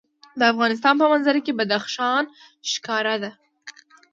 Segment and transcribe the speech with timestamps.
[0.39, 2.23] د افغانستان په منظره کې بدخشان
[2.71, 3.31] ښکاره ده.